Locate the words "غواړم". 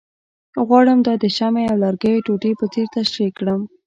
0.67-0.99